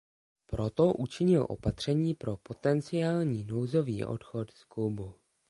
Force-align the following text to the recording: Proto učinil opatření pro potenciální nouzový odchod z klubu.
Proto 0.45 0.93
učinil 0.93 1.45
opatření 1.49 2.13
pro 2.13 2.37
potenciální 2.37 3.43
nouzový 3.45 4.05
odchod 4.05 4.51
z 4.51 4.63
klubu. 4.63 5.13